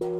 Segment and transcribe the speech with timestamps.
[0.00, 0.10] Donc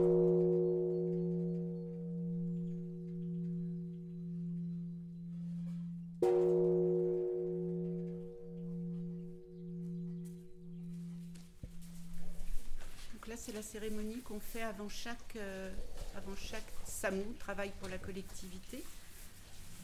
[13.28, 15.70] là, c'est la cérémonie qu'on fait avant chaque, euh,
[16.16, 18.82] avant chaque SAMU, travail pour la collectivité.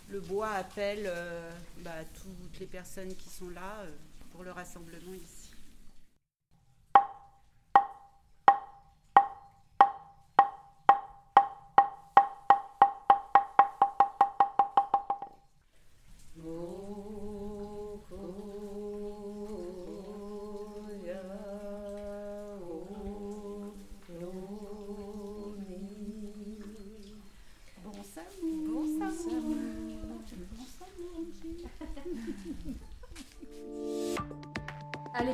[0.08, 3.90] Le bois appelle euh, bah, toutes les personnes qui sont là euh,
[4.32, 5.41] pour le rassemblement ici.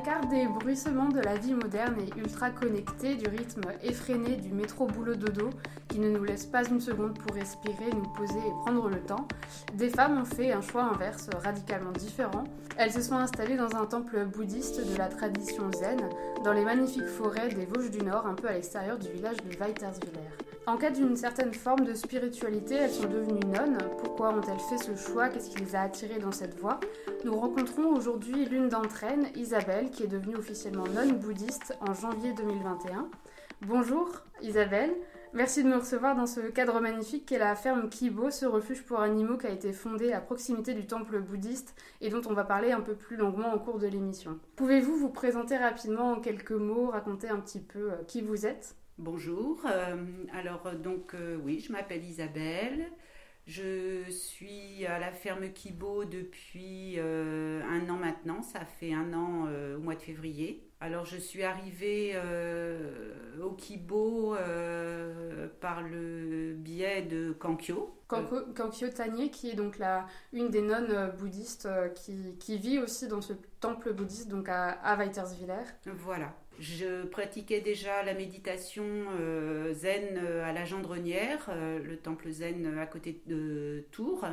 [0.08, 4.86] L'écart des bruissements de la vie moderne et ultra connectée, du rythme effréné du métro
[4.86, 5.50] boulot dodo
[5.88, 9.28] qui ne nous laisse pas une seconde pour respirer, nous poser et prendre le temps,
[9.74, 12.44] des femmes ont fait un choix inverse radicalement différent.
[12.76, 16.00] Elles se sont installées dans un temple bouddhiste de la tradition zen,
[16.44, 19.56] dans les magnifiques forêts des Vosges du Nord, un peu à l'extérieur du village de
[19.58, 20.47] Weiterswiller.
[20.68, 23.78] En cas d'une certaine forme de spiritualité, elles sont devenues nonnes.
[24.02, 25.30] Pourquoi ont-elles fait ce choix?
[25.30, 26.78] Qu'est-ce qui les a attirées dans cette voie?
[27.24, 32.34] Nous rencontrons aujourd'hui l'une d'entre elles, Isabelle, qui est devenue officiellement nonne bouddhiste en janvier
[32.34, 33.08] 2021.
[33.62, 34.10] Bonjour
[34.42, 34.94] Isabelle,
[35.32, 39.00] merci de nous recevoir dans ce cadre magnifique qu'est la ferme Kibo, ce refuge pour
[39.00, 42.72] animaux qui a été fondé à proximité du temple bouddhiste et dont on va parler
[42.72, 44.38] un peu plus longuement au cours de l'émission.
[44.56, 48.76] Pouvez-vous vous présenter rapidement en quelques mots, raconter un petit peu euh, qui vous êtes?
[48.98, 49.96] Bonjour, euh,
[50.32, 52.90] alors euh, donc euh, oui, je m'appelle Isabelle,
[53.46, 59.78] je suis à la ferme Kibo depuis un an maintenant, ça fait un an au
[59.78, 60.64] mois de février.
[60.80, 67.94] Alors je suis arrivée euh, au Kibo euh, par le biais de Kankyo.
[68.08, 73.20] Kankyo Tanye, qui est donc la, une des nonnes bouddhistes qui, qui vit aussi dans
[73.22, 75.64] ce temple bouddhiste, donc à, à Weiterswiller.
[75.86, 76.34] Voilà.
[76.58, 78.84] Je pratiquais déjà la méditation
[79.20, 84.26] euh, zen euh, à la Gendronnière, euh, le temple zen à côté de Tours.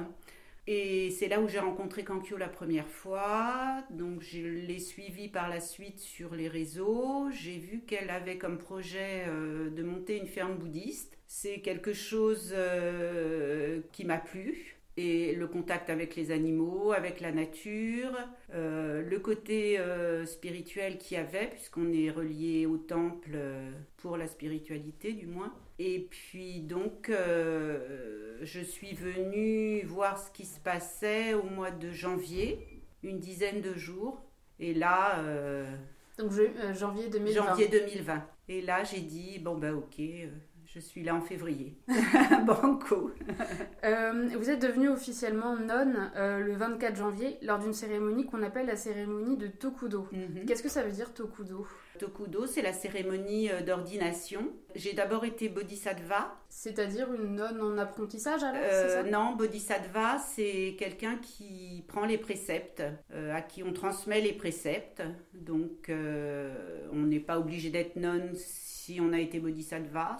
[0.66, 3.84] Et c'est là où j'ai rencontré Kankyo la première fois.
[3.92, 7.30] Donc je l'ai suivie par la suite sur les réseaux.
[7.30, 11.20] J'ai vu qu'elle avait comme projet de monter une ferme bouddhiste.
[11.28, 12.56] C'est quelque chose
[13.92, 14.75] qui m'a plu.
[14.98, 18.18] Et le contact avec les animaux, avec la nature,
[18.54, 24.16] euh, le côté euh, spirituel qu'il y avait, puisqu'on est relié au temple euh, pour
[24.16, 25.54] la spiritualité du moins.
[25.80, 27.12] Et puis donc,
[28.42, 33.74] je suis venue voir ce qui se passait au mois de janvier, une dizaine de
[33.74, 34.22] jours.
[34.62, 35.22] Et là,
[36.18, 37.34] Donc je- janvier 2020.
[37.46, 38.26] janvier 2020.
[38.48, 40.00] Et là, j'ai dit, bon ben ok,
[40.76, 41.74] je suis là en février.
[42.46, 43.12] Banco.
[43.86, 48.66] Euh, vous êtes devenue officiellement nonne euh, le 24 janvier lors d'une cérémonie qu'on appelle
[48.66, 50.10] la cérémonie de Tokudo.
[50.12, 50.46] Mhm.
[50.46, 51.66] Qu'est-ce que ça veut dire Tokudo?
[51.98, 54.52] Tokudo, c'est la cérémonie euh, d'ordination.
[54.76, 56.36] J'ai d'abord été bodhisattva.
[56.50, 59.10] C'est-à-dire une nonne en apprentissage alors Euh, ça?
[59.10, 65.04] non, bodhisattva, c'est quelqu'un qui prend les préceptes, à qui on transmet les préceptes.
[65.34, 70.18] Donc, on n'est pas obligé d'être nonne si on a été bodhisattva.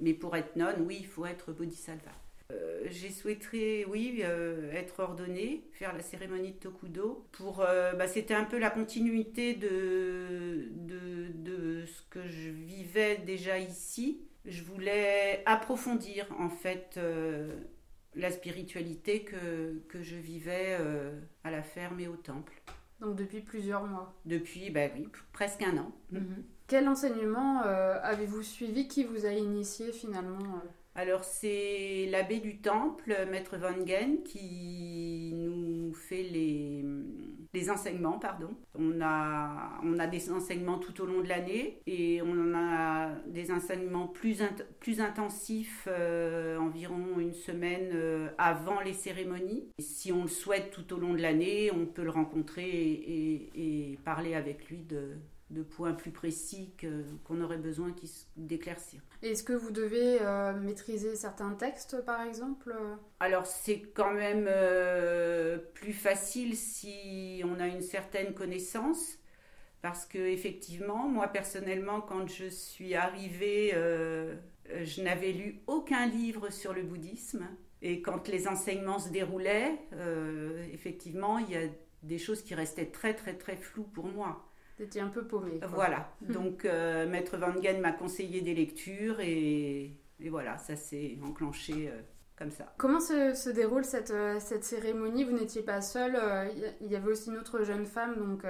[0.00, 2.12] Mais pour être nonne, oui, il faut être bodhisattva.
[2.50, 7.26] Euh, J'ai souhaité, oui, euh, être ordonnée, faire la cérémonie de Tokudo.
[7.32, 13.18] Pour, euh, bah, c'était un peu la continuité de, de, de ce que je vivais
[13.18, 14.20] déjà ici.
[14.46, 17.50] Je voulais approfondir en fait euh,
[18.14, 20.78] la spiritualité que, que je vivais
[21.44, 22.54] à la ferme et au temple.
[23.00, 24.14] Donc depuis plusieurs mois.
[24.24, 25.92] Depuis, bah oui, presque un an.
[26.68, 32.58] Quel enseignement euh, avez-vous suivi qui vous a initié finalement euh Alors c'est l'abbé du
[32.58, 36.84] temple, maître Van Gen, qui nous fait les,
[37.54, 38.18] les enseignements.
[38.18, 38.50] Pardon.
[38.74, 43.50] On, a, on a des enseignements tout au long de l'année et on a des
[43.50, 44.42] enseignements plus,
[44.78, 49.70] plus intensifs euh, environ une semaine avant les cérémonies.
[49.78, 54.34] Si on le souhaite tout au long de l'année, on peut le rencontrer et parler
[54.34, 55.16] avec lui de,
[55.50, 56.74] de points plus précis
[57.24, 57.94] qu'on aurait besoin
[58.36, 59.00] d'éclaircir.
[59.22, 62.94] Est-ce que vous devez euh, maîtriser certains textes par exemple euh?
[63.20, 69.18] Alors c'est quand même euh, plus facile si on a une certaine connaissance
[69.80, 74.34] parce que effectivement moi personnellement quand je suis arrivée euh,
[74.82, 77.48] je n'avais lu aucun livre sur le bouddhisme.
[77.80, 79.78] Et quand les enseignements se déroulaient
[80.72, 81.68] effectivement il y a
[82.02, 84.48] des choses qui restaient très très très floues pour moi
[85.00, 85.60] Un peu paumé.
[85.68, 86.10] Voilà.
[86.20, 91.90] Donc, Maître Van Gen m'a conseillé des lectures et, et voilà, ça s'est enclenché
[92.36, 92.72] comme ça.
[92.78, 95.24] Comment se, déroule cette, cette cérémonie?
[95.24, 96.16] Vous n'étiez pas seule,
[96.80, 98.44] il y avait aussi une autre jeune femme, donc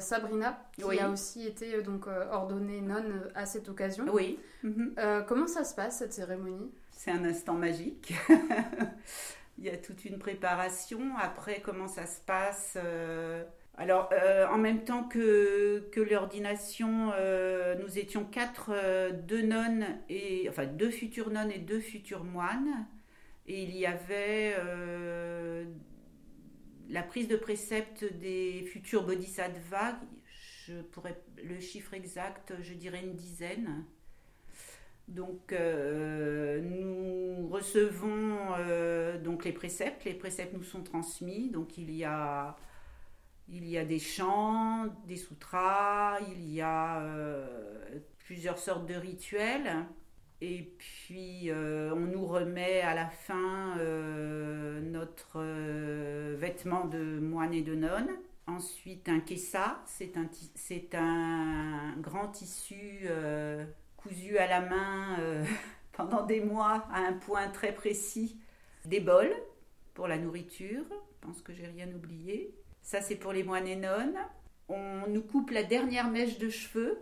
[0.00, 4.06] Sabrina, qui a aussi été donc ordonnée nonne à cette occasion.
[4.12, 4.38] Oui.
[4.64, 4.94] Mhm.
[5.28, 6.72] comment ça se passe cette cérémonie?
[6.90, 8.14] C'est un instant magique.
[9.58, 11.16] il y a toute une préparation.
[11.18, 13.44] Après, comment ça se passe euh,
[13.78, 18.72] Alors, euh, en même temps que, l'ordination, euh, nous étions quatre,
[19.26, 22.86] deux nonnes, et, enfin deux futures nonnes et deux futurs moines.
[23.46, 24.56] Et il y avait
[26.88, 29.98] la prise de précepte des futurs bodhisattvas.
[30.66, 33.84] Je pourrais le chiffre exact, je dirais une dizaine.
[35.08, 41.90] Donc euh, nous recevons euh, donc les préceptes, les préceptes nous sont transmis, donc il
[41.90, 42.56] y a,
[43.52, 47.46] il y a des chants, des sutras, il y a euh,
[48.18, 49.86] plusieurs sortes de rituels,
[50.40, 53.76] et puis on nous remet à la fin
[54.82, 55.40] notre
[56.34, 58.10] vêtement de moine et de nonne.
[58.48, 60.28] Ensuite un kessa, c'est un,
[60.98, 63.06] un grand tissu
[64.02, 65.44] cousu à la main euh,
[65.92, 68.38] pendant des mois à un point très précis.
[68.84, 69.34] Des bols
[69.94, 72.54] pour la nourriture, je pense que j'ai rien oublié.
[72.82, 74.18] Ça c'est pour les moines et nonnes.
[74.68, 76.98] On nous coupe la dernière mèche de cheveux.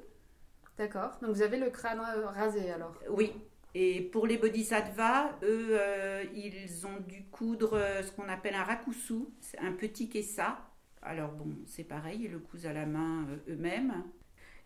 [0.78, 3.32] D'accord, donc vous avez le crâne rasé alors Oui,
[3.74, 8.64] et pour les bodhisattvas, eux, euh, ils ont dû coudre euh, ce qu'on appelle un
[8.64, 9.26] rakusu,
[9.60, 10.58] un petit kessa.
[11.02, 14.04] Alors bon, c'est pareil, ils le cousent à la main eux-mêmes.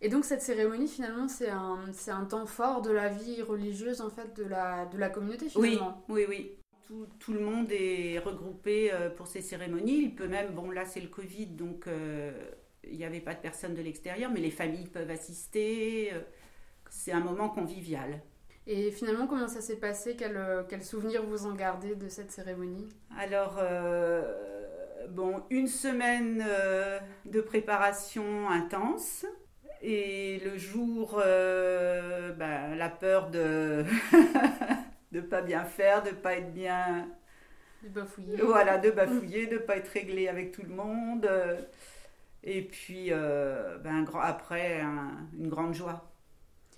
[0.01, 4.11] Et donc cette cérémonie, finalement, c'est un, un temps fort de la vie religieuse, en
[4.11, 6.05] fait, de la, de la communauté, finalement.
[6.09, 6.59] Oui, oui, oui.
[6.87, 10.03] Tout, tout le monde est regroupé euh, pour ces cérémonies.
[10.03, 12.33] Il peut même, bon là c'est le Covid, donc euh,
[12.85, 16.11] il n'y avait pas de personnes de l'extérieur, mais les familles peuvent assister.
[16.13, 16.21] Euh,
[16.91, 18.21] c'est un moment convivial.
[18.67, 20.17] Et finalement, comment ça s'est passé?
[20.17, 20.41] Quel,
[20.71, 22.89] quel souvenir vous en gardez de cette cérémonie?
[23.19, 23.61] Alors,
[25.11, 26.43] bon, une semaine
[27.27, 29.27] de préparation intense.
[29.87, 33.85] Et le jour, euh, ben, la peur de
[35.15, 37.09] ne pas bien faire, de pas être bien.
[37.83, 38.37] De bafouiller.
[38.43, 41.29] Voilà, de bafouiller, de pas être réglé avec tout le monde.
[42.43, 46.11] Et puis, euh, ben, après, une grande joie.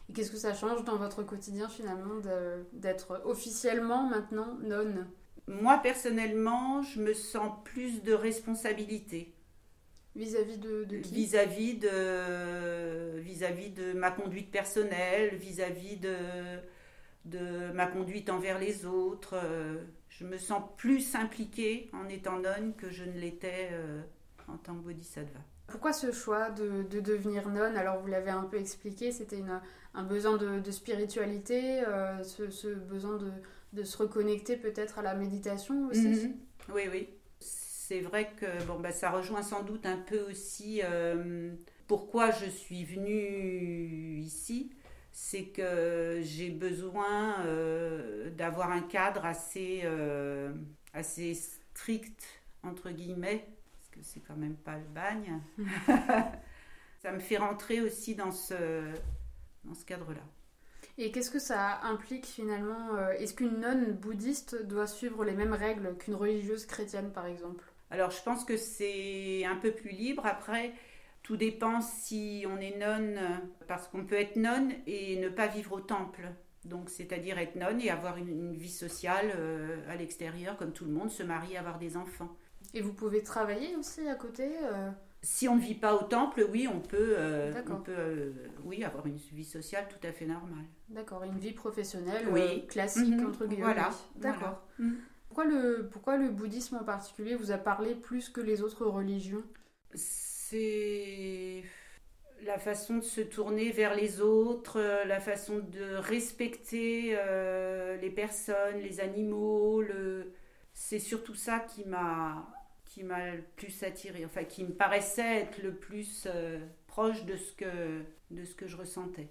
[0.08, 2.20] Et qu'est-ce que ça change dans votre quotidien finalement
[2.72, 5.08] d'être officiellement maintenant nonne?
[5.48, 9.32] Moi personnellement, je me sens plus de responsabilité.
[10.14, 11.14] Vis-à-vis de, de, qui?
[11.14, 16.16] Vis-à-vis de, vis-à-vis de ma conduite personnelle, vis-à-vis de,
[17.26, 19.36] de ma conduite envers les autres.
[20.18, 24.00] Je me sens plus impliquée en étant nonne que je ne l'étais euh,
[24.48, 25.40] en tant que bodhisattva.
[25.66, 27.76] Pourquoi ce choix de, de devenir nonne?
[27.76, 29.42] Alors vous l'avez un peu expliqué, c'était
[29.94, 33.18] un besoin de, spiritualité, euh, ce, ce, besoin
[33.72, 36.08] de, se reconnecter peut-être à la méditation aussi?
[36.08, 36.36] Mhm.
[36.72, 37.08] Oui, oui
[37.86, 41.52] c'est vrai que bon, bah, ça rejoint sans doute un peu aussi euh,
[41.86, 44.72] pourquoi je suis venue ici.
[45.18, 50.52] C'est que j'ai besoin euh, d'avoir un cadre assez, euh,
[50.92, 52.22] assez strict,
[52.62, 55.40] entre guillemets, parce que c'est quand même pas le bagne.
[57.02, 58.92] ça me fait rentrer aussi dans ce,
[59.64, 60.20] dans ce cadre-là.
[60.98, 65.96] Et qu'est-ce que ça implique finalement Est-ce qu'une nonne bouddhiste doit suivre les mêmes règles
[65.96, 67.64] qu'une religieuse chrétienne par exemple?
[67.90, 70.26] Alors je pense que c'est un peu plus libre.
[70.26, 70.74] Après,
[71.26, 73.18] tout dépend si on est nonne,
[73.66, 76.28] parce qu'on peut être nonne et ne pas vivre au temple.
[76.64, 80.92] Donc c'est-à-dire être nonne et avoir une, vie sociale euh, à l'extérieur, comme tout le
[80.92, 82.28] monde, se marier, avoir des enfants.
[82.74, 84.88] Et vous pouvez travailler aussi à côté euh
[85.20, 89.04] Si on ne vit pas au temple, oui, on peut, euh, on peut oui, avoir
[89.06, 90.66] une vie sociale tout à fait normale.
[90.90, 92.68] D'accord, une vie professionnelle oui.
[92.68, 93.26] classique, mhm.
[93.26, 93.64] entre guillemets.
[93.64, 94.62] Voilà, d'accord.
[94.78, 94.96] Mhm.
[95.26, 99.42] Pourquoi le, pourquoi le bouddhisme en particulier vous a parlé plus que les autres religions?
[100.48, 101.64] C'est
[102.44, 108.78] la façon de se tourner vers les autres, la façon de respecter euh, les personnes,
[108.80, 109.82] les animaux.
[109.82, 110.32] Le...
[110.72, 112.46] C'est surtout ça qui m'a
[112.84, 117.36] qui m'a le plus attiré, enfin qui me paraissait être le plus euh, proche de
[117.36, 119.28] ce que de ce que je ressentais.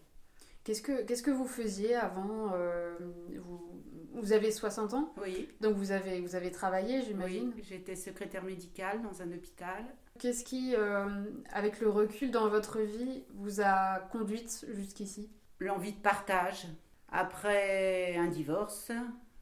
[0.65, 2.97] Qu'est-ce que, qu'est-ce que vous faisiez avant euh,
[3.37, 3.81] vous,
[4.15, 5.13] vous, avez 60 ans?
[5.21, 5.47] Oui.
[5.61, 7.53] Donc vous avez, vous avez travaillé, j'imagine?
[7.55, 9.85] Oui, j'étais secrétaire médicale dans un hôpital.
[10.19, 15.29] Qu'est-ce qui, euh, avec le recul dans votre vie, vous a conduite jusqu'ici?
[15.59, 16.67] L'envie de partage.
[17.09, 18.91] Après un divorce,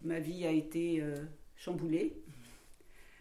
[0.02, 1.16] ma vie a été euh,
[1.56, 2.24] chamboulée.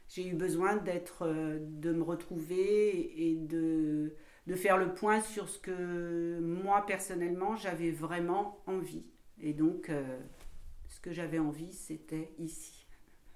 [0.08, 4.14] J'ai eu besoin d'être, de me retrouver et de
[4.46, 9.06] de faire le point sur ce que moi personnellement j'avais vraiment envie.
[9.40, 10.18] Et donc, euh,
[10.88, 12.81] ce que j'avais envie, c'était ici.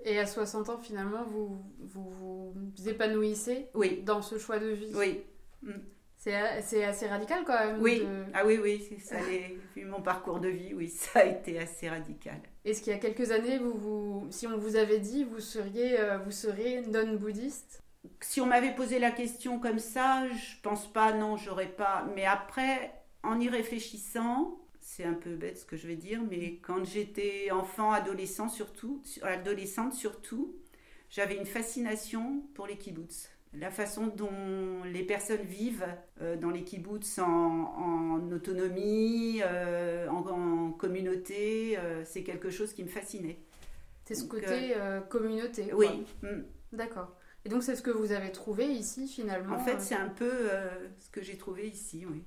[0.04, 4.92] Et à 60 ans, finalement, vous vous, vous épanouissez Oui, dans ce choix de vie
[4.94, 5.22] oui.
[6.18, 7.80] C'est c'est assez radical quand même.
[7.80, 9.20] Oui, de- ah oui, oui, c'est ça.
[9.28, 12.40] les- Vu mon parcours de vie, oui, ça a été assez radical.
[12.64, 16.00] Est-ce qu'il y a quelques années, vous, vous, si on vous avait dit vous seriez,
[16.00, 17.80] euh, vous seriez non-bouddhiste?
[18.20, 22.06] Si on m'avait posé la question comme ça, je pense pas, non, j'aurais pas.
[22.14, 24.58] Mais après, en y réfléchissant,
[24.96, 29.02] c'est un peu bête ce que je vais dire, mais quand j'étais enfant, adolescent surtout,
[29.20, 30.56] adolescente surtout,
[31.10, 33.28] j'avais une fascination pour les kibbutz.
[33.52, 35.86] La façon dont les personnes vivent
[36.22, 42.72] euh, dans les kibbutz en, en autonomie, euh, en, en communauté, euh, c'est quelque chose
[42.72, 43.38] qui me fascinait.
[44.06, 44.74] C'est ce Donc, côté
[45.10, 45.74] communauté.
[45.74, 46.06] Oui.
[46.22, 46.42] mm.
[46.72, 47.14] D'accord.
[47.44, 49.56] Et donc c'est ce que vous avez trouvé ici finalement.
[49.56, 50.32] En fait, c'est un peu
[50.98, 52.24] ce que j'ai trouvé ici, oui.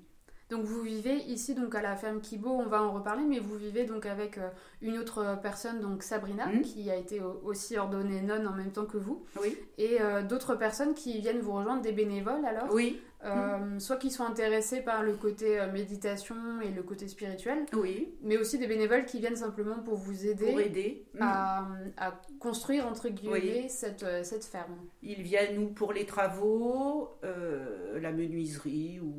[0.50, 3.56] Donc vous vivez ici donc à la ferme Kibo, on va en reparler, mais vous
[3.56, 4.50] vivez donc avec euh,
[4.82, 6.62] une autre personne, donc Sabrina, Mhm.
[6.64, 9.56] qui a été au- aussi ordonnée nonne en même temps que vous, Oui.
[9.78, 14.12] et euh, d'autres personnes qui viennent vous rejoindre, des bénévoles alors, Oui, Euh, soit qui
[14.12, 18.68] sont intéressés par le côté euh, méditation et le côté spirituel, oui, mais aussi des
[18.68, 21.06] bénévoles qui viennent simplement pour vous aider pour aider.
[21.16, 21.22] Mm.
[21.22, 23.70] à, à construire entre guillemets Oui.
[23.70, 24.78] cette, euh, cette ferme.
[25.02, 29.16] Ils viennent ou pour les travaux, euh, la menuiserie ou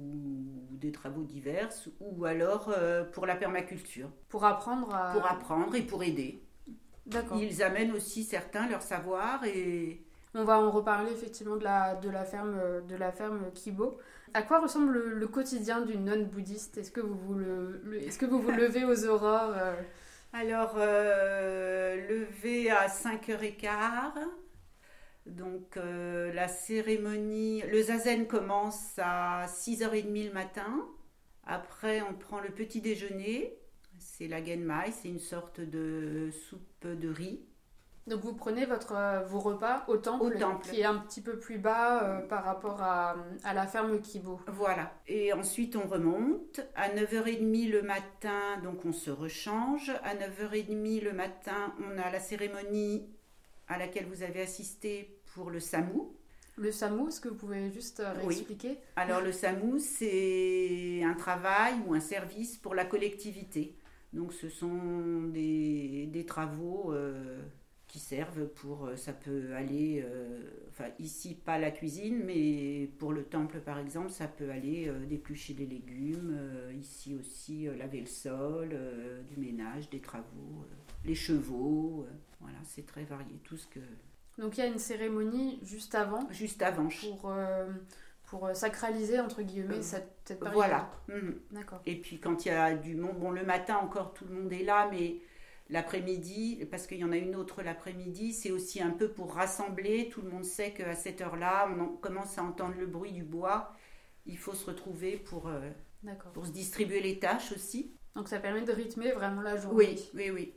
[0.70, 1.68] des travaux divers,
[2.00, 2.74] ou alors
[3.12, 5.12] pour la permaculture, Pour apprendre à...
[5.12, 6.42] pour apprendre et pour aider.
[7.04, 7.36] D'accord.
[7.38, 10.02] Ils amènent aussi certains leur savoir et
[10.34, 13.98] On va en reparler effectivement de la, de la, ferme, de la ferme Kibo.
[14.32, 18.26] À quoi ressemble le, quotidien d'une nonne bouddhiste Est-ce que vous vous, le, est-ce que
[18.26, 19.74] vous vous levez aux aurores euh,
[20.32, 24.12] Alors, euh, levé à 5h15.
[25.26, 30.88] Donc, euh, la cérémonie, le zazen commence à 6h30 le matin.
[31.44, 33.58] Après, on prend le petit déjeuner.
[33.98, 37.40] C'est la genmai, c'est une sorte de soupe de riz.
[38.06, 40.68] Donc vous prenez votre, euh, vos repas au temple, Au temple.
[40.68, 43.14] qui est un petit peu plus bas euh, par rapport à,
[43.44, 44.40] à la ferme Kibo.
[44.48, 44.92] Voilà.
[45.06, 46.60] Et ensuite, on remonte.
[46.74, 49.90] À 9h30 le matin, donc on se rechange.
[50.02, 53.06] À 9h30 le matin, on a la cérémonie
[53.68, 56.12] à laquelle vous avez assisté pour le samou.
[56.56, 58.34] Le SAMU, est-ce que vous pouvez juste euh, Oui.
[58.34, 58.78] réexpliquer?
[58.96, 63.76] Alors le SAMU, c'est un travail ou un service pour la collectivité.
[64.12, 67.40] Donc ce sont des, des travaux euh,
[67.90, 73.12] qui servent pour, euh, ça peut aller, euh, enfin ici pas la cuisine, mais pour
[73.12, 78.00] le temple par exemple, ça peut aller euh, d'éplucher des légumes, euh, ici aussi laver
[78.00, 78.78] le sol,
[79.28, 80.64] du ménage, des travaux,
[81.04, 82.06] les chevaux,
[82.40, 83.80] voilà, c'est très varié, tout ce que...
[84.38, 87.32] Donc il y a une cérémonie juste avant Juste avant, pour,
[88.26, 90.54] pour sacraliser entre guillemets cette, période.
[90.54, 90.90] voilà.
[91.08, 91.34] Mhm.
[91.50, 91.82] D'accord.
[91.86, 94.52] Et puis quand il y a du monde, bon le matin encore tout le monde
[94.52, 95.16] est là, mais
[95.70, 100.08] l'après-midi, parce qu'il y en a une autre l'après-midi, c'est aussi un peu pour rassembler.
[100.10, 103.22] Tout le monde sait qu'à cette heure-là, on en- commence à entendre le bruit du
[103.22, 103.72] bois.
[104.26, 105.70] Il faut se retrouver pour, euh,
[106.34, 107.94] pour se distribuer les tâches aussi.
[108.14, 109.76] Donc ça permet de rythmer vraiment la journée.
[109.86, 110.54] Oui, oui, oui.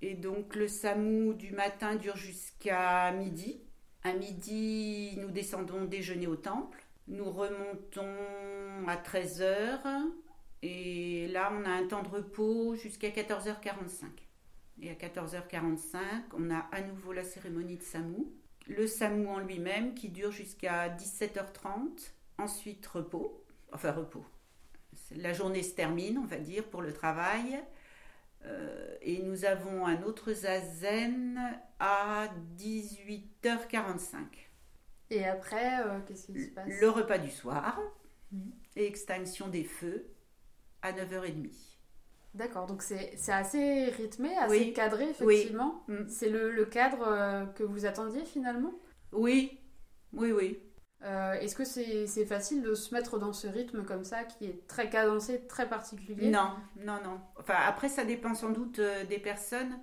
[0.00, 3.62] Et donc le SAMU du matin dure jusqu'à midi.
[4.04, 6.84] À midi, nous descendons déjeuner au temple.
[7.08, 8.16] Nous remontons
[8.88, 9.80] à 13h.
[10.62, 14.06] Et là, on a un temps de repos jusqu'à 14h45.
[14.82, 15.96] Et à 14h45,
[16.36, 18.26] on a à nouveau la cérémonie de SAMU.
[18.66, 22.10] Le SAMU en lui-même qui dure jusqu'à 17h30.
[22.38, 23.44] Ensuite, repos.
[23.72, 24.24] Enfin, repos.
[25.14, 27.60] La journée se termine, on va dire, pour le travail.
[28.44, 31.38] Euh, et nous avons un autre zazen
[31.78, 34.24] à 18h45.
[35.10, 36.68] Et après, euh, qu'est-ce qui se passe?
[36.80, 37.78] Le repas du soir
[38.32, 38.50] Mhm.
[38.76, 40.06] et extinction des feux
[40.80, 41.71] à 9h30.
[42.34, 44.72] D'accord, donc c'est assez rythmé, assez Oui.
[44.72, 45.84] cadré, effectivement.
[45.88, 46.08] Mm.
[46.08, 48.72] C'est le, le cadre euh, que vous attendiez finalement?
[49.12, 49.60] Oui,
[50.12, 50.58] oui, oui.
[51.04, 54.66] Euh, Est-ce que c'est facile de se mettre dans ce rythme comme ça, qui est
[54.68, 56.30] très cadencé, très particulier?
[56.30, 57.20] Non, non, non.
[57.38, 59.78] Enfin, après, ça dépend sans doute euh, des personnes.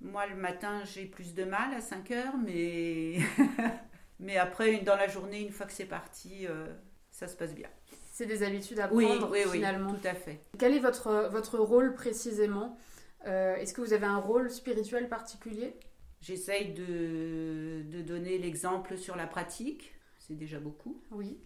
[0.00, 3.18] Moi, le matin, j'ai plus de mal à 5 heures, mais...
[4.18, 6.66] mais après, dans la journée, une fois que c'est parti, euh,
[7.10, 7.68] ça se passe bien.
[8.16, 9.92] C'est des habitudes à prendre oui, oui, finalement.
[9.92, 10.38] tout à fait.
[10.56, 12.78] Quel est votre, votre rôle précisément
[13.26, 15.74] Euh, Est-ce que vous avez un rôle spirituel particulier?
[16.20, 19.94] J'essaye de, de donner l'exemple sur la pratique.
[20.20, 21.02] C'est déjà beaucoup.
[21.10, 21.40] Oui.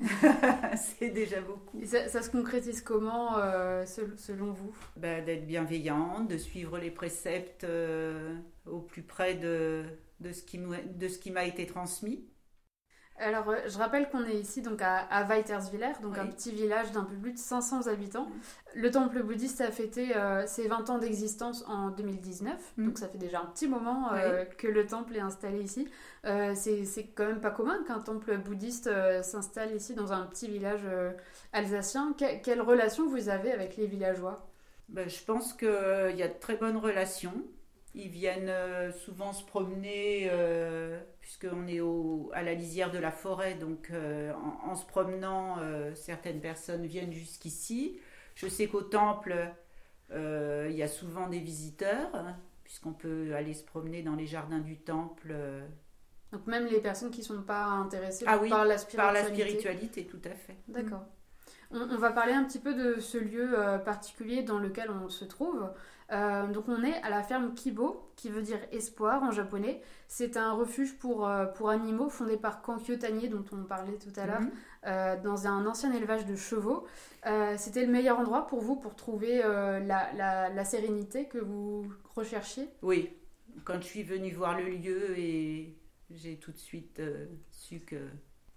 [0.77, 1.81] c'est déjà beaucoup.
[1.81, 4.77] Et ça, ça se concrétise comment euh, sel- selon vous?
[4.99, 9.85] Ben, D'être bienveillante, de suivre les préceptes euh, au plus près de,
[10.21, 12.29] de ce qui m'a- de ce qui m'a été transmis.
[13.21, 17.05] Alors, je rappelle qu'on est ici donc à, à Weiterswiller, donc un petit village d'un
[17.05, 18.29] peu plus de 500 habitants.
[18.75, 20.15] Le temple bouddhiste a fêté
[20.47, 22.87] ses 20 ans d'existence en 2019, mm.
[22.87, 24.11] donc ça fait déjà un petit moment
[24.57, 25.89] que le temple est installé ici.
[26.55, 28.91] C'est quand même pas commun qu'un temple bouddhiste
[29.23, 30.87] s'installe ici dans un petit village
[31.53, 32.15] alsacien.
[32.17, 34.49] quelle relation vous avez avec les villageois?
[34.89, 35.69] Ben, Je pense qu'il
[36.17, 37.45] y a de très bonnes relations.
[38.00, 43.11] Ils viennent euh, souvent se promener, euh, puisqu'on est au, à la lisière de la
[43.11, 45.57] forêt, donc euh, en, se promenant,
[45.97, 47.99] certaines personnes viennent jusqu'ici.
[48.37, 49.52] Je sais qu'au temple,
[50.12, 52.12] il y a souvent des visiteurs,
[52.62, 55.35] puisqu'on peut aller se promener dans les jardins du temple.
[56.31, 58.97] Donc même les personnes qui ne sont pas intéressées ah par la spiritualité.
[58.97, 60.57] Par la spiritualité, tout à fait.
[60.69, 61.05] D'accord.
[61.71, 65.69] On, va parler un petit peu de ce lieu particulier dans lequel on se trouve.
[66.11, 69.83] Euh, donc on est à la ferme Kibo, qui veut dire espoir en japonais.
[70.07, 74.19] C'est un refuge pour, euh, pour animaux fondé par Kankyo Tanier, dont on parlait tout
[74.19, 74.51] à l'heure, mhm.
[74.87, 76.87] euh, dans un ancien élevage de chevaux.
[77.59, 82.71] C'était le meilleur endroit pour vous pour trouver la, la, la, sérénité que vous recherchiez?
[82.81, 83.11] Oui,
[83.65, 85.77] quand je suis venue voir le lieu et
[86.11, 87.03] j'ai tout de suite
[87.51, 87.97] su que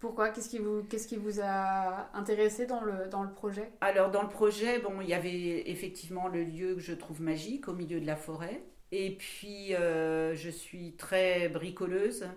[0.02, 0.30] pourquoi?
[0.30, 3.72] Qu'est-ce qui, vous, qu'est-ce qui vous a intéressé dans le, dans le projet?
[3.82, 7.68] Alors, dans le projet, bon, il y avait effectivement le lieu que je trouve magique,
[7.68, 8.64] au milieu de la forêt.
[8.92, 12.28] Et puis, euh, je suis très bricoleuse.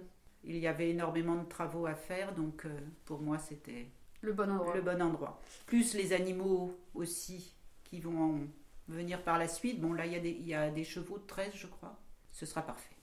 [0.45, 3.89] Il y avait énormément de travaux à faire, donc euh, pour moi, c'était
[4.21, 4.75] le bon endroit.
[4.75, 5.41] Le bon endroit.
[5.65, 7.55] Plus les animaux aussi
[7.85, 8.41] qui vont
[8.89, 9.81] venir par la suite.
[9.81, 11.99] Bon, là, il y a des, il y a des chevaux de 13, je crois.
[12.31, 12.95] Ce sera parfait.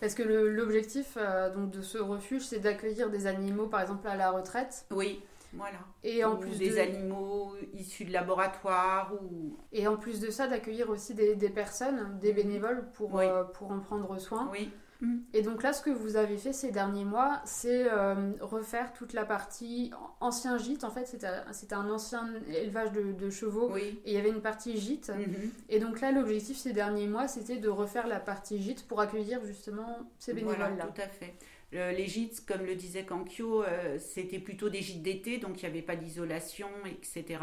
[0.00, 4.16] Parce que l'objectif euh, donc de ce refuge, c'est d'accueillir des animaux, par exemple à
[4.16, 4.86] la retraite.
[4.90, 5.22] Oui,
[5.52, 5.78] voilà.
[6.02, 9.56] Et en plus des animaux issus de laboratoire ou.
[9.72, 13.70] Et en plus de ça, d'accueillir aussi des, des, personnes, des bénévoles pour, euh, pour
[13.70, 14.48] en prendre soin.
[14.52, 14.70] Oui.
[15.32, 19.12] Et donc là, ce que vous avez fait ces derniers mois, c'est euh, refaire toute
[19.12, 20.84] la partie ancien gîte.
[20.84, 25.10] En fait, c'était un ancien élevage de, chevaux et il y avait une partie gîte.
[25.10, 25.50] Mhm.
[25.68, 29.44] Et donc là, l'objectif ces derniers mois, c'était de refaire la partie gîte pour accueillir
[29.44, 30.70] justement ces bénévoles-là.
[30.70, 31.34] Voilà, tout à fait.
[31.72, 35.70] les gîtes, comme le disait Kankyo, euh, c'était plutôt des gîtes d'été, donc il n'y
[35.70, 37.40] avait pas d'isolation, etc.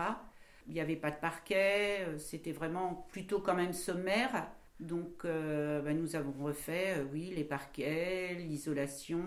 [0.68, 4.48] Il n'y avait pas de parquet, euh, c'était vraiment plutôt quand même sommaire.
[4.82, 9.24] Donc, euh, bah, nous avons refait, euh, oui, les parquets, l'isolation,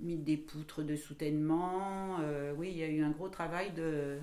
[0.00, 2.18] mis des poutres de soutènement.
[2.20, 4.18] Euh, oui, il y a eu un gros travail de,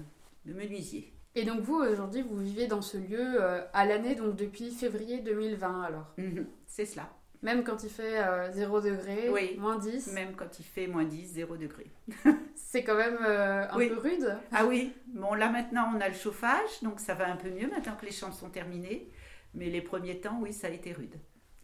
[0.46, 1.12] menuisier.
[1.34, 3.42] Et donc, vous, aujourd'hui, vous vivez dans ce lieu
[3.74, 6.14] à l'année, donc depuis février 2020, alors?
[6.18, 7.10] Mhm, C'est cela.
[7.42, 11.26] Même quand il fait 0 degré, oui, moins 10 Même quand il fait moins 10,
[11.26, 11.88] 0 degré.
[12.54, 14.38] C'est quand même un peu rude?
[14.52, 17.68] Ah oui, bon là maintenant on a le chauffage, donc ça va un peu mieux
[17.68, 19.10] maintenant que les chambres sont terminées.
[19.54, 21.16] Mais les premiers temps, oui, ça a été rude.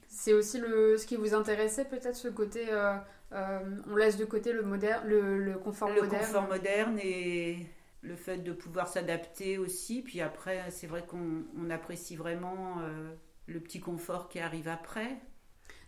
[0.08, 2.68] C'est aussi le, ce qui vous intéressait, peut-être ce côté.
[2.70, 2.98] Euh,
[3.34, 6.10] euh, on laisse de côté le, moderne, le, confort moderne.
[6.12, 7.68] Le confort moderne et
[8.02, 10.02] le fait de pouvoir s'adapter aussi.
[10.02, 13.14] Puis après, c'est vrai qu'on apprécie vraiment euh,
[13.48, 15.18] le petit confort qui arrive après.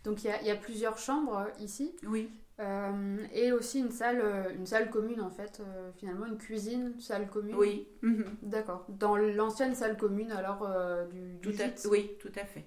[0.04, 1.94] Donc il y, y, a plusieurs chambres ici?
[2.06, 2.30] Oui.
[2.60, 6.94] Euh, et aussi une salle, euh, une salle commune en fait, euh, finalement une cuisine,
[7.00, 7.54] salle commune.
[7.56, 7.88] Oui.
[8.02, 8.36] Mhm.
[8.42, 8.84] D'accord.
[8.88, 10.68] Dans l'ancienne salle commune alors
[11.08, 12.66] du, tout Oui, tout à fait.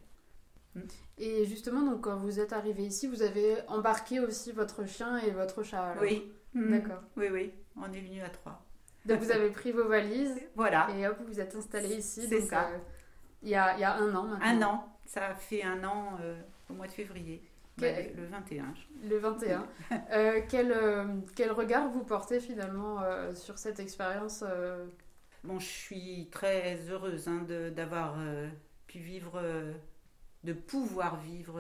[1.20, 5.30] Et justement, donc quand vous êtes arrivé ici, vous avez embarqué aussi votre chien et
[5.30, 5.96] votre chat.
[6.02, 6.32] Oui.
[6.56, 6.72] Mhm.
[6.72, 7.04] D'accord.
[7.16, 7.54] Oui, oui.
[7.76, 8.66] On est venu à trois.
[9.06, 10.42] Donc vous avez pris vos valises.
[10.56, 10.88] Voilà.
[10.98, 12.26] Et hop, vous êtes installé ici.
[12.28, 12.70] C'est ça.
[13.44, 14.48] Il y, a, y, a, un an maintenant.
[14.48, 15.00] Un an.
[15.06, 16.18] Ça fait un an
[16.70, 17.44] au mois de février.
[17.78, 18.74] Bah, le 21.
[19.04, 19.68] Le 21.
[20.12, 21.06] Euh, quel, euh,
[21.36, 24.44] quel, regard vous portez finalement euh, sur cette expérience
[25.44, 28.18] Bon, je suis très heureuse hein, d'avoir
[28.88, 29.42] pu vivre,
[30.44, 31.60] de pouvoir vivre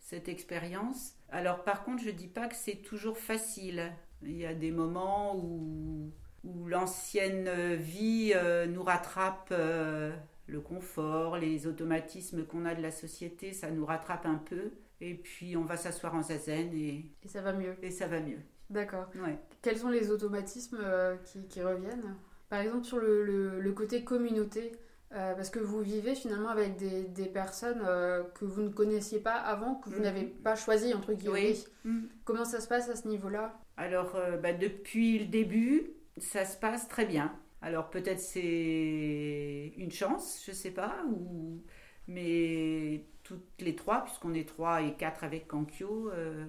[0.00, 1.14] cette expérience.
[1.30, 3.92] Alors par contre, je ne dis pas que c'est toujours facile.
[4.22, 6.10] Il y a des moments où,
[6.42, 8.34] où l'ancienne vie
[8.68, 14.36] nous rattrape le confort, les automatismes qu'on a de la société, ça nous rattrape un
[14.38, 14.72] peu.
[15.02, 17.10] Et puis on va s'asseoir en zazen et...
[17.24, 17.74] Et ça va mieux.
[17.82, 18.38] Et ça va mieux.
[18.70, 19.10] D'accord.
[19.16, 19.36] Ouais.
[19.60, 22.14] Quels sont les automatismes euh, qui, qui, reviennent?
[22.48, 24.70] Par exemple sur le, le, côté communauté,
[25.12, 29.18] euh, parce que vous vivez finalement avec des, des personnes euh, que vous ne connaissiez
[29.18, 30.04] pas avant, que vous mm.
[30.04, 31.50] n'avez pas choisi entre guillemets.
[31.50, 31.64] Oui.
[31.84, 32.06] Mm.
[32.24, 33.58] Comment ça se passe à ce niveau-là?
[33.76, 37.32] Alors bah, depuis le début, ça se passe très bien.
[37.60, 41.60] Alors peut-être c'est une chance, je sais pas, ou
[42.06, 43.04] mais
[43.38, 46.46] toutes les trois, puisqu'on est trois et quatre avec Kankyo, euh,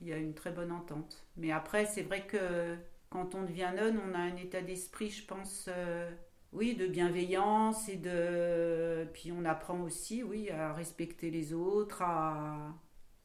[0.00, 1.24] il y a une très bonne entente.
[1.36, 2.76] Mais après, c'est vrai que
[3.10, 6.10] quand on devient nonne, on a un état d'esprit, je pense, euh,
[6.52, 9.06] oui, de bienveillance et de.
[9.12, 12.74] Puis on apprend aussi, oui, à respecter les autres, à.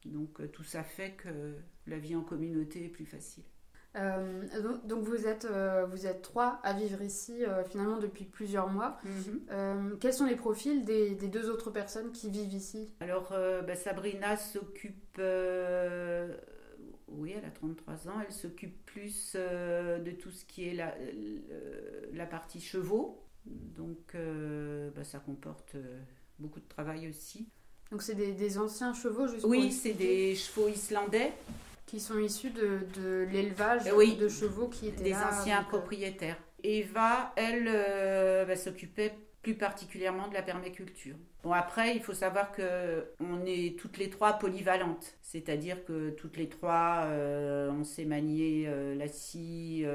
[0.06, 3.44] Donc tout ça fait que la vie en communauté est plus facile.
[3.96, 4.44] Euh,
[4.86, 9.00] donc vous êtes, euh, vous êtes trois à vivre ici euh, finalement depuis plusieurs mois.
[9.04, 9.98] Mhm.
[10.00, 12.94] quels sont les profils des, deux autres personnes qui vivent ici?
[13.00, 15.20] Alors bah, Sabrina s'occupe,
[17.08, 20.94] oui elle a 33 ans, elle s'occupe plus de tout ce qui est la,
[22.14, 23.24] la partie chevaux.
[23.46, 24.16] Donc
[24.96, 25.76] bah, ça comporte
[26.38, 27.50] beaucoup de travail aussi.
[27.92, 31.34] Donc c'est des, anciens chevaux juste Oui, c'est des chevaux islandais
[31.90, 36.38] qui sont issus de, de l'élevage oui, de chevaux qui étaient des anciens euh, propriétaires.
[36.64, 41.16] Eva, elle, euh, va s'occupait plus particulièrement de la permaculture.
[41.42, 46.38] Bon après, il faut savoir que on est toutes les trois polyvalentes, c'est-à-dire que toutes
[46.38, 49.86] les trois, euh, on sait manier la scie,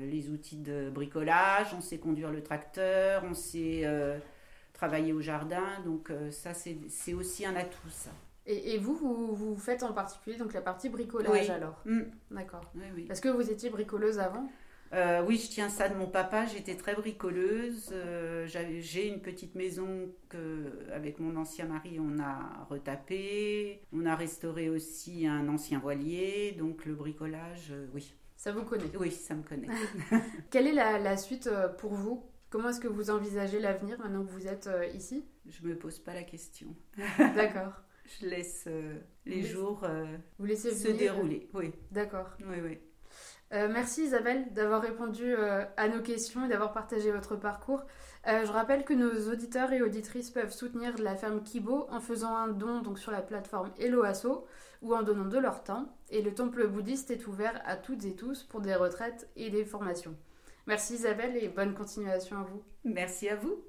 [0.00, 3.84] les outils de bricolage, on sait conduire le tracteur, on sait
[4.72, 8.12] travailler au jardin, donc ça c'est aussi un atout ça.
[8.50, 8.94] Et, vous,
[9.34, 12.00] vous, faites en particulier donc la partie bricolage alors mm.
[12.30, 12.62] D'accord.
[12.74, 14.48] Oui, Est-ce que vous étiez bricoleuse avant?
[14.94, 16.46] Euh, oui, je tiens ça de mon papa.
[16.46, 17.90] J'étais très bricoleuse.
[17.92, 23.82] Euh, j'ai une petite maison que, avec mon ancien mari, on a retapé.
[23.92, 26.52] On a restauré aussi un ancien voilier.
[26.52, 28.14] Donc le bricolage, euh, oui.
[28.36, 28.90] Ça vous connaît?
[28.98, 29.68] Oui, ça me connaît.
[30.50, 32.24] Quelle est la, la suite pour vous?
[32.50, 35.26] Comment est-ce que vous envisagez l'avenir maintenant que vous êtes ici?
[35.46, 36.68] Je me pose pas la question.
[37.18, 37.72] D'accord
[38.20, 38.94] je laisse euh,
[39.26, 40.06] les jours euh,
[40.38, 41.48] Vous laissez se dérouler.
[41.54, 41.72] Oui.
[41.90, 42.30] D'accord.
[42.40, 42.78] Oui, oui.
[43.52, 47.82] Euh, merci Isabelle d'avoir répondu à nos questions et d'avoir partagé votre parcours.
[48.26, 52.48] je rappelle que nos auditeurs et auditrices peuvent soutenir la ferme Kibo en faisant un
[52.48, 54.46] don donc sur la plateforme Eloasso
[54.82, 55.86] ou en donnant de leur temps.
[56.10, 59.64] Et le temple bouddhiste est ouvert à toutes et tous pour des retraites et des
[59.64, 60.14] formations.
[60.66, 62.62] Merci Isabelle et bonne continuation à vous.
[62.84, 63.64] Merci à vous.